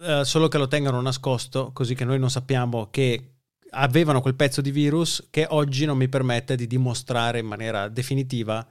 eh, 0.00 0.24
solo 0.24 0.48
che 0.48 0.58
lo 0.58 0.68
tengano 0.68 1.00
nascosto, 1.00 1.72
così 1.72 1.94
che 1.94 2.04
noi 2.04 2.18
non 2.18 2.30
sappiamo 2.30 2.88
che 2.90 3.32
avevano 3.70 4.20
quel 4.20 4.34
pezzo 4.34 4.60
di 4.60 4.70
virus 4.70 5.26
che 5.30 5.46
oggi 5.48 5.84
non 5.84 5.96
mi 5.96 6.08
permette 6.08 6.56
di 6.56 6.66
dimostrare 6.66 7.38
in 7.38 7.46
maniera 7.46 7.88
definitiva 7.88 8.66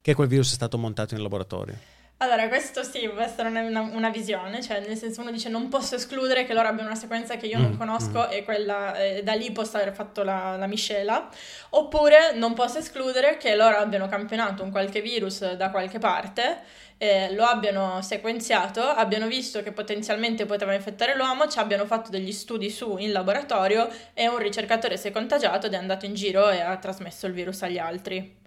che 0.00 0.14
quel 0.14 0.28
virus 0.28 0.52
è 0.52 0.54
stato 0.54 0.78
montato 0.78 1.14
in 1.14 1.22
laboratorio. 1.22 1.76
Allora, 2.20 2.48
questo 2.48 2.82
sì, 2.82 3.08
può 3.08 3.20
essere 3.20 3.48
una, 3.48 3.80
una, 3.80 4.10
visione, 4.10 4.60
cioè 4.60 4.80
nel 4.80 4.96
senso 4.96 5.20
uno 5.20 5.30
dice 5.30 5.48
non 5.48 5.68
posso 5.68 5.94
escludere 5.94 6.44
che 6.44 6.52
loro 6.52 6.66
abbiano 6.66 6.88
una 6.88 6.98
sequenza 6.98 7.36
che 7.36 7.46
io 7.46 7.58
mm, 7.58 7.62
non 7.62 7.76
conosco 7.76 8.26
mm. 8.26 8.32
e 8.32 8.42
quella, 8.42 8.96
eh, 8.96 9.22
da 9.22 9.34
lì 9.34 9.52
possa 9.52 9.78
aver 9.78 9.94
fatto 9.94 10.24
la, 10.24 10.56
la, 10.56 10.66
miscela, 10.66 11.28
oppure 11.70 12.32
non 12.34 12.54
posso 12.54 12.78
escludere 12.78 13.36
che 13.36 13.54
loro 13.54 13.76
abbiano 13.76 14.08
campionato 14.08 14.64
un 14.64 14.72
qualche 14.72 15.00
virus 15.00 15.52
da 15.52 15.70
qualche 15.70 16.00
parte, 16.00 16.62
eh, 16.98 17.32
lo 17.34 17.44
abbiano 17.44 18.02
sequenziato, 18.02 18.82
abbiano 18.82 19.28
visto 19.28 19.62
che 19.62 19.70
potenzialmente 19.70 20.44
poteva 20.44 20.74
infettare 20.74 21.14
l'uomo, 21.14 21.46
ci 21.46 21.60
abbiano 21.60 21.86
fatto 21.86 22.10
degli 22.10 22.32
studi 22.32 22.68
su 22.68 22.96
in 22.96 23.12
laboratorio 23.12 23.88
e 24.12 24.26
un 24.26 24.38
ricercatore 24.38 24.96
si 24.96 25.06
è 25.06 25.12
contagiato 25.12 25.68
ed 25.68 25.74
è 25.74 25.76
andato 25.76 26.04
in 26.04 26.14
giro 26.14 26.50
e 26.50 26.60
ha 26.60 26.76
trasmesso 26.78 27.28
il 27.28 27.32
virus 27.32 27.62
agli 27.62 27.78
altri. 27.78 28.37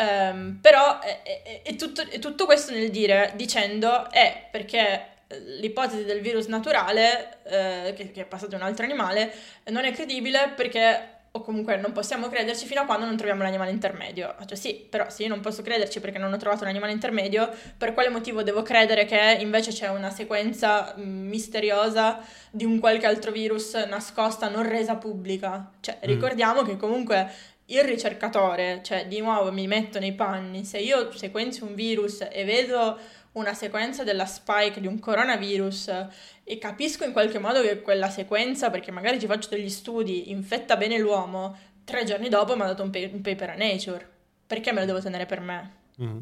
Um, 0.00 0.58
però 0.60 1.00
è, 1.00 1.62
è, 1.64 1.74
tutto, 1.74 2.02
è, 2.08 2.20
tutto, 2.20 2.44
questo 2.44 2.72
nel 2.72 2.90
dire, 2.90 3.32
dicendo, 3.34 4.08
è 4.10 4.46
perché 4.48 5.16
l'ipotesi 5.60 6.04
del 6.04 6.20
virus 6.20 6.46
naturale, 6.46 7.38
eh, 7.44 7.92
che, 7.94 8.12
che, 8.12 8.22
è 8.22 8.24
passato 8.24 8.54
in 8.54 8.60
un 8.60 8.66
altro 8.66 8.84
animale, 8.84 9.32
non 9.70 9.84
è 9.84 9.92
credibile 9.92 10.52
perché, 10.54 11.16
o 11.32 11.42
comunque 11.42 11.76
non 11.76 11.92
possiamo 11.92 12.28
crederci 12.28 12.66
fino 12.66 12.80
a 12.80 12.84
quando 12.84 13.04
non 13.04 13.16
troviamo 13.16 13.42
l'animale 13.42 13.72
intermedio. 13.72 14.36
Cioè 14.46 14.56
sì, 14.56 14.86
però 14.88 15.10
se 15.10 15.24
io 15.24 15.28
non 15.28 15.40
posso 15.40 15.62
crederci 15.62 16.00
perché 16.00 16.18
non 16.18 16.32
ho 16.32 16.36
trovato 16.36 16.62
un 16.62 16.68
animale 16.68 16.92
intermedio, 16.92 17.50
per 17.76 17.92
quale 17.92 18.08
motivo 18.08 18.42
devo 18.42 18.62
credere 18.62 19.04
che 19.04 19.38
invece 19.40 19.72
c'è 19.72 19.88
una 19.88 20.10
sequenza 20.10 20.94
mm, 20.96 21.28
misteriosa 21.28 22.20
di 22.50 22.64
un 22.64 22.78
qualche 22.78 23.06
altro 23.06 23.32
virus 23.32 23.74
nascosta, 23.74 24.48
non 24.48 24.66
resa 24.66 24.94
pubblica? 24.94 25.72
Cioè, 25.80 25.96
mm. 25.96 26.06
ricordiamo 26.06 26.62
che 26.62 26.76
comunque 26.76 27.56
il 27.70 27.82
ricercatore, 27.84 28.80
cioè 28.82 29.06
di 29.06 29.20
nuovo 29.20 29.52
mi 29.52 29.66
metto 29.66 29.98
nei 29.98 30.14
panni, 30.14 30.64
se 30.64 30.78
io 30.78 31.12
sequenzio 31.12 31.66
un 31.66 31.74
virus 31.74 32.26
e 32.30 32.44
vedo 32.44 32.98
una 33.32 33.54
sequenza 33.54 34.04
della 34.04 34.26
spike 34.26 34.80
di 34.80 34.86
un 34.86 34.98
coronavirus 34.98 36.06
e 36.44 36.58
capisco 36.58 37.04
in 37.04 37.12
qualche 37.12 37.38
modo 37.38 37.60
che 37.60 37.82
quella 37.82 38.08
sequenza, 38.08 38.70
perché 38.70 38.90
magari 38.90 39.20
ci 39.20 39.26
faccio 39.26 39.50
degli 39.50 39.68
studi, 39.68 40.30
infetta 40.30 40.76
bene 40.76 40.98
l'uomo, 40.98 41.56
tre 41.84 42.04
giorni 42.04 42.28
dopo 42.28 42.56
mi 42.56 42.62
ha 42.62 42.66
dato 42.66 42.82
un, 42.82 42.90
pa- 42.90 42.98
un 42.98 43.20
paper 43.20 43.50
a 43.50 43.54
Nature. 43.54 44.08
Perché 44.46 44.72
me 44.72 44.80
lo 44.80 44.86
devo 44.86 45.00
tenere 45.00 45.26
per 45.26 45.40
me? 45.40 45.72
Mm-hmm. 46.00 46.18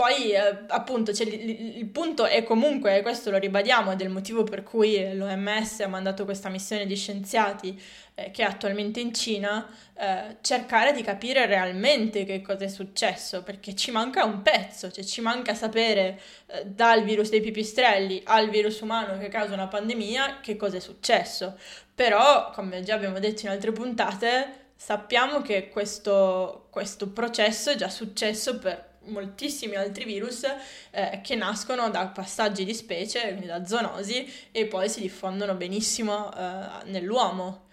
Poi, 0.00 0.32
eh, 0.32 0.64
appunto, 0.68 1.12
cioè, 1.12 1.26
il, 1.26 1.76
il, 1.76 1.86
punto 1.88 2.24
è 2.24 2.42
comunque, 2.42 3.02
questo 3.02 3.30
lo 3.30 3.36
ribadiamo, 3.36 3.92
ed 3.92 4.00
è 4.00 4.04
il 4.04 4.08
motivo 4.08 4.44
per 4.44 4.62
cui 4.62 5.14
l'OMS 5.14 5.80
ha 5.80 5.88
mandato 5.88 6.24
questa 6.24 6.48
missione 6.48 6.86
di 6.86 6.96
scienziati 6.96 7.78
eh, 8.14 8.30
che 8.30 8.42
è 8.42 8.46
attualmente 8.46 8.98
in 9.00 9.12
Cina, 9.12 9.68
eh, 9.92 10.38
cercare 10.40 10.92
di 10.92 11.02
capire 11.02 11.44
realmente 11.44 12.24
che 12.24 12.40
cosa 12.40 12.64
è 12.64 12.68
successo, 12.68 13.42
perché 13.42 13.74
ci 13.74 13.90
manca 13.90 14.24
un 14.24 14.40
pezzo, 14.40 14.90
cioè 14.90 15.04
ci 15.04 15.20
manca 15.20 15.52
sapere 15.54 16.18
eh, 16.46 16.64
dal 16.64 17.04
virus 17.04 17.28
dei 17.28 17.42
pipistrelli 17.42 18.22
al 18.24 18.48
virus 18.48 18.80
umano 18.80 19.18
che 19.18 19.28
causa 19.28 19.52
una 19.52 19.68
pandemia 19.68 20.40
che 20.40 20.56
cosa 20.56 20.78
è 20.78 20.80
successo. 20.80 21.58
Però, 21.94 22.52
come 22.52 22.82
già 22.82 22.94
abbiamo 22.94 23.18
detto 23.18 23.42
in 23.44 23.50
altre 23.50 23.70
puntate, 23.72 24.68
sappiamo 24.76 25.42
che 25.42 25.68
questo, 25.68 26.68
questo 26.70 27.10
processo 27.10 27.68
è 27.72 27.76
già 27.76 27.90
successo 27.90 28.58
per 28.58 28.88
moltissimi 29.06 29.76
altri 29.76 30.04
virus 30.04 30.44
eh, 30.90 31.20
che 31.22 31.34
nascono 31.34 31.90
da 31.90 32.08
passaggi 32.08 32.64
di 32.64 32.74
specie, 32.74 33.20
quindi 33.20 33.46
da 33.46 33.64
zoonosi, 33.64 34.26
e 34.50 34.66
poi 34.66 34.88
si 34.88 35.00
diffondono 35.00 35.54
benissimo 35.54 36.34
eh, 36.34 36.84
nell'uomo. 36.86 37.68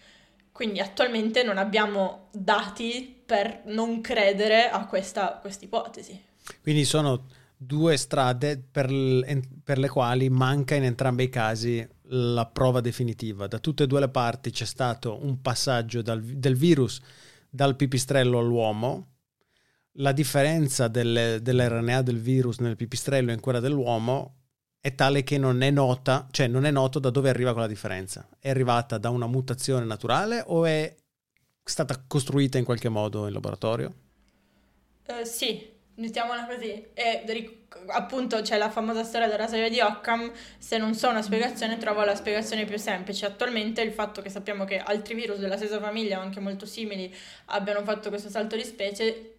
Quindi 0.51 0.79
attualmente 0.79 1.43
non 1.43 1.57
abbiamo 1.57 2.29
dati 2.31 3.21
per 3.25 3.61
non 3.65 4.01
credere 4.01 4.69
a 4.69 4.87
questa 4.87 5.41
ipotesi. 5.59 6.19
Quindi 6.61 6.83
sono 6.85 7.25
due 7.55 7.97
strade 7.97 8.57
per, 8.57 8.87
per, 9.63 9.77
le 9.79 9.89
quali 9.89 10.29
manca 10.29 10.75
in 10.75 10.83
entrambi 10.83 11.23
i 11.23 11.29
casi 11.29 11.85
la 12.09 12.45
prova 12.45 12.81
definitiva. 12.81 13.47
Da 13.47 13.59
tutte 13.59 13.83
e 13.83 13.87
due 13.87 13.99
le 13.99 14.09
parti 14.09 14.51
c'è 14.51 14.65
stato 14.65 15.19
un 15.21 15.41
passaggio 15.41 16.01
dal, 16.01 16.21
del 16.21 16.55
virus 16.55 17.01
dal 17.49 17.75
pipistrello 17.75 18.39
all'uomo, 18.39 19.16
la 19.99 20.11
differenza 20.11 20.87
delle, 20.87 21.39
dell'RNA 21.41 22.01
del 22.01 22.19
virus 22.19 22.59
nel 22.59 22.75
pipistrello 22.75 23.31
in 23.31 23.39
quella 23.39 23.59
dell'uomo 23.59 24.33
è 24.79 24.93
tale 24.95 25.23
che 25.23 25.37
non 25.37 25.61
è 25.61 25.71
nota, 25.71 26.27
cioè 26.31 26.47
non 26.47 26.65
è 26.65 26.71
noto 26.71 26.99
da 26.99 27.09
dove 27.09 27.29
arriva 27.29 27.51
quella 27.51 27.67
differenza. 27.67 28.27
È 28.39 28.49
arrivata 28.49 28.97
da 28.97 29.09
una 29.09 29.27
mutazione 29.27 29.85
naturale 29.85 30.43
o 30.45 30.65
è 30.65 30.95
stata 31.63 32.01
costruita 32.07 32.57
in 32.57 32.63
qualche 32.63 32.89
modo 32.89 33.27
in 33.27 33.33
laboratorio? 33.33 33.93
Uh, 35.07 35.25
sì, 35.25 35.67
mettiamola 35.95 36.45
così. 36.45 36.85
E 36.93 37.23
appunto 37.87 38.41
c'è 38.41 38.57
la 38.57 38.69
famosa 38.69 39.03
storia 39.03 39.27
della 39.27 39.43
rasoio 39.43 39.67
di 39.67 39.81
Occam. 39.81 40.31
Se 40.57 40.77
non 40.77 40.93
so 40.93 41.09
una 41.09 41.21
spiegazione, 41.21 41.77
trovo 41.77 42.05
la 42.05 42.15
spiegazione 42.15 42.65
più 42.65 42.77
semplice. 42.77 43.25
Attualmente 43.25 43.81
il 43.81 43.91
fatto 43.91 44.21
che 44.21 44.29
sappiamo 44.29 44.63
che 44.63 44.77
altri 44.77 45.15
virus 45.15 45.39
della 45.39 45.57
stessa 45.57 45.81
famiglia 45.81 46.19
o 46.19 46.21
anche 46.21 46.39
molto 46.39 46.65
simili 46.65 47.13
abbiano 47.45 47.83
fatto 47.83 48.07
questo 48.09 48.29
salto 48.29 48.55
di 48.55 48.63
specie 48.63 49.36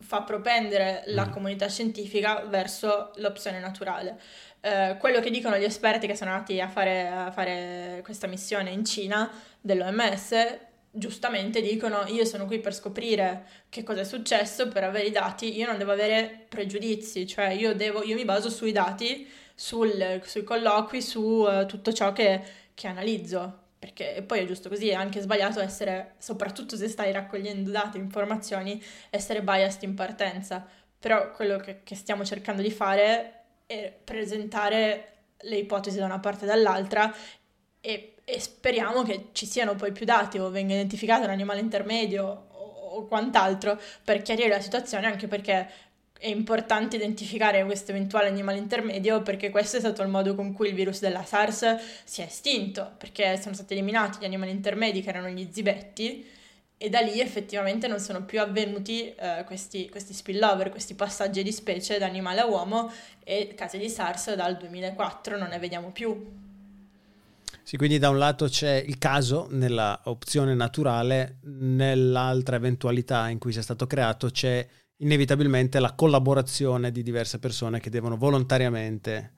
fa 0.00 0.22
propendere 0.22 1.02
la 1.06 1.26
mm. 1.26 1.30
comunità 1.30 1.68
scientifica 1.68 2.44
verso 2.46 3.12
l'opzione 3.16 3.60
naturale. 3.60 4.18
Eh, 4.60 4.96
quello 4.98 5.20
che 5.20 5.30
dicono 5.30 5.56
gli 5.56 5.64
esperti 5.64 6.06
che 6.06 6.16
sono 6.16 6.32
andati 6.32 6.60
a 6.60 6.68
fare, 6.68 7.08
a 7.08 7.30
fare 7.30 8.00
questa 8.02 8.26
missione 8.26 8.70
in 8.70 8.84
Cina 8.84 9.30
dell'OMS 9.60 10.58
giustamente 10.90 11.60
dicono 11.60 12.06
io 12.06 12.24
sono 12.24 12.46
qui 12.46 12.58
per 12.58 12.74
scoprire 12.74 13.46
che 13.68 13.82
cosa 13.82 14.00
è 14.00 14.04
successo, 14.04 14.68
per 14.68 14.84
avere 14.84 15.06
i 15.06 15.10
dati, 15.10 15.56
io 15.56 15.66
non 15.66 15.78
devo 15.78 15.92
avere 15.92 16.46
pregiudizi, 16.48 17.26
cioè 17.26 17.48
io, 17.50 17.74
devo, 17.74 18.02
io 18.02 18.14
mi 18.14 18.24
baso 18.24 18.50
sui 18.50 18.72
dati 18.72 19.28
sul, 19.54 20.20
sui 20.24 20.44
colloqui, 20.44 21.02
su 21.02 21.20
uh, 21.20 21.66
tutto 21.66 21.92
ciò 21.92 22.12
che, 22.12 22.42
che 22.74 22.86
analizzo 22.86 23.66
perché 23.78 24.24
poi 24.26 24.40
è 24.40 24.46
giusto 24.46 24.68
così, 24.68 24.88
è 24.88 24.94
anche 24.94 25.20
sbagliato 25.20 25.60
essere, 25.60 26.14
soprattutto 26.18 26.76
se 26.76 26.88
stai 26.88 27.12
raccogliendo 27.12 27.70
dati, 27.70 27.98
informazioni, 27.98 28.82
essere 29.10 29.42
biased 29.42 29.82
in 29.82 29.94
partenza. 29.94 30.66
Però 30.98 31.30
quello 31.30 31.58
che, 31.58 31.80
che 31.84 31.94
stiamo 31.94 32.24
cercando 32.24 32.60
di 32.60 32.72
fare 32.72 33.44
è 33.66 33.94
presentare 34.02 35.12
le 35.42 35.56
ipotesi 35.56 35.98
da 35.98 36.06
una 36.06 36.18
parte 36.18 36.44
e 36.44 36.48
dall'altra 36.48 37.14
e, 37.80 38.14
e, 38.24 38.40
speriamo 38.40 39.02
che 39.02 39.28
ci 39.32 39.46
siano 39.46 39.76
poi 39.76 39.92
più 39.92 40.04
dati 40.04 40.38
o 40.38 40.50
venga 40.50 40.74
identificato 40.74 41.24
un 41.24 41.30
animale 41.30 41.60
intermedio 41.60 42.24
o, 42.50 42.64
o 42.96 43.06
quant'altro 43.06 43.80
per 44.02 44.22
chiarire 44.22 44.48
la 44.48 44.60
situazione, 44.60 45.06
anche 45.06 45.28
perché 45.28 45.70
è 46.18 46.26
importante 46.26 46.96
identificare 46.96 47.64
questo 47.64 47.92
eventuale 47.92 48.28
animale 48.28 48.58
intermedio 48.58 49.22
perché 49.22 49.50
questo 49.50 49.76
è 49.76 49.80
stato 49.80 50.02
il 50.02 50.08
modo 50.08 50.34
con 50.34 50.52
cui 50.52 50.68
il 50.68 50.74
virus 50.74 51.00
della 51.00 51.24
SARS 51.24 51.76
si 52.04 52.20
è 52.20 52.24
estinto, 52.24 52.92
perché 52.98 53.40
sono 53.40 53.54
stati 53.54 53.74
eliminati 53.74 54.18
gli 54.20 54.24
animali 54.24 54.50
intermedi 54.50 55.00
che 55.00 55.08
erano 55.08 55.28
gli 55.28 55.48
zibetti 55.50 56.26
e 56.76 56.88
da 56.88 57.00
lì 57.00 57.20
effettivamente 57.20 57.86
non 57.88 58.00
sono 58.00 58.24
più 58.24 58.40
avvenuti 58.40 59.12
eh, 59.14 59.42
questi, 59.46 59.88
questi 59.88 60.12
spillover, 60.12 60.70
questi 60.70 60.94
passaggi 60.94 61.42
di 61.42 61.52
specie 61.52 61.98
da 61.98 62.06
animale 62.06 62.40
a 62.40 62.46
uomo 62.46 62.92
e 63.24 63.52
casi 63.56 63.78
di 63.78 63.88
SARS 63.88 64.34
dal 64.34 64.56
2004 64.56 65.36
non 65.36 65.48
ne 65.48 65.58
vediamo 65.58 65.90
più. 65.90 66.46
Sì, 67.62 67.76
quindi 67.76 67.98
da 67.98 68.08
un 68.08 68.18
lato 68.18 68.46
c'è 68.46 68.82
il 68.86 68.96
caso 68.96 69.46
nella 69.50 70.00
opzione 70.04 70.54
naturale, 70.54 71.36
nell'altra 71.42 72.56
eventualità 72.56 73.28
in 73.28 73.38
cui 73.38 73.52
sia 73.52 73.60
stato 73.60 73.86
creato 73.86 74.30
c'è 74.30 74.66
inevitabilmente 74.98 75.78
la 75.80 75.94
collaborazione 75.94 76.90
di 76.90 77.02
diverse 77.02 77.38
persone 77.38 77.80
che 77.80 77.90
devono 77.90 78.16
volontariamente 78.16 79.32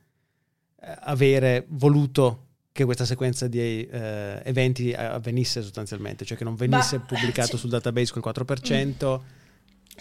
eh, 0.81 0.97
avere 1.00 1.67
voluto 1.69 2.47
che 2.73 2.85
questa 2.85 3.05
sequenza 3.05 3.49
di 3.49 3.87
eh, 3.87 4.40
eventi 4.45 4.93
avvenisse 4.93 5.61
sostanzialmente, 5.61 6.25
cioè 6.25 6.37
che 6.37 6.45
non 6.45 6.55
venisse 6.55 6.99
bah, 6.99 7.05
pubblicato 7.05 7.57
sul 7.57 7.71
database 7.71 8.12
col 8.12 8.33
4%. 8.33 9.19
Mm 9.19 9.38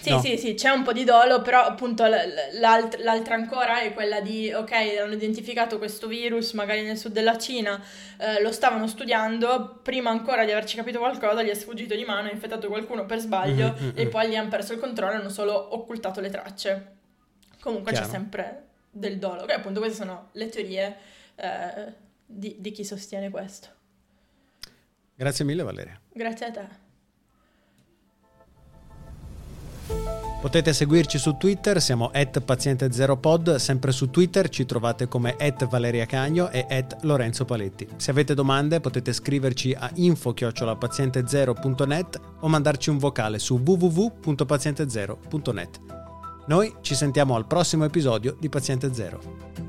sì, 0.01 0.09
no. 0.11 0.19
sì, 0.21 0.37
sì, 0.37 0.53
c'è 0.53 0.69
un 0.69 0.83
po' 0.83 0.93
di 0.93 1.03
dolo, 1.03 1.41
però 1.41 1.61
appunto 1.63 2.05
l'alt- 2.05 2.97
l'altra 2.99 3.35
ancora 3.35 3.81
è 3.81 3.93
quella 3.93 4.21
di, 4.21 4.51
ok, 4.51 4.71
hanno 5.01 5.13
identificato 5.13 5.77
questo 5.77 6.07
virus 6.07 6.53
magari 6.53 6.83
nel 6.83 6.97
sud 6.97 7.11
della 7.11 7.37
Cina, 7.37 7.81
eh, 8.17 8.41
lo 8.41 8.51
stavano 8.51 8.87
studiando, 8.87 9.79
prima 9.83 10.09
ancora 10.09 10.45
di 10.45 10.51
averci 10.51 10.75
capito 10.75 10.99
qualcosa 10.99 11.43
gli 11.43 11.49
è 11.49 11.53
sfuggito 11.53 11.95
di 11.95 12.05
mano, 12.05 12.29
ha 12.29 12.31
infettato 12.31 12.67
qualcuno 12.67 13.05
per 13.05 13.19
sbaglio 13.19 13.75
mm-hmm, 13.77 13.91
e 13.95 14.07
poi 14.07 14.29
gli 14.29 14.35
hanno 14.35 14.49
perso 14.49 14.73
il 14.73 14.79
controllo 14.79 15.13
e 15.13 15.15
hanno 15.17 15.29
solo 15.29 15.75
occultato 15.75 16.21
le 16.21 16.29
tracce. 16.29 16.97
Comunque 17.59 17.91
Chiaro. 17.91 18.05
c'è 18.05 18.11
sempre 18.11 18.63
del 18.89 19.17
dolo, 19.17 19.45
che 19.45 19.53
appunto 19.53 19.79
queste 19.79 19.97
sono 19.97 20.29
le 20.31 20.47
teorie 20.47 20.97
eh, 21.35 21.93
di, 22.25 22.55
di 22.57 22.71
chi 22.71 22.85
sostiene 22.85 23.29
questo. 23.29 23.67
Grazie 25.15 25.43
mille 25.43 25.63
Valeria. 25.63 25.99
Grazie 26.13 26.45
a 26.45 26.51
te. 26.51 26.87
Potete 30.39 30.71
seguirci 30.71 31.17
su 31.17 31.35
Twitter, 31.35 31.81
siamo 31.81 32.11
at 32.13 32.41
paziente0pod, 32.45 33.55
sempre 33.55 33.91
su 33.91 34.09
Twitter 34.09 34.47
ci 34.47 34.65
trovate 34.65 35.09
come 35.09 35.35
at 35.37 35.67
Valeria 35.67 36.05
Cagno 36.05 36.49
e 36.49 36.65
at 36.69 36.99
Lorenzo 37.01 37.43
Paletti. 37.43 37.85
Se 37.97 38.11
avete 38.11 38.33
domande 38.35 38.79
potete 38.79 39.11
scriverci 39.11 39.75
a 39.77 39.91
info-paziente0.net 39.93 42.21
o 42.39 42.47
mandarci 42.47 42.89
un 42.89 42.99
vocale 42.99 43.37
su 43.37 43.59
www.paziente0.net. 43.61 45.79
Noi 46.47 46.73
ci 46.79 46.95
sentiamo 46.95 47.35
al 47.35 47.45
prossimo 47.45 47.83
episodio 47.83 48.37
di 48.39 48.47
Paziente 48.47 48.93
Zero. 48.93 49.68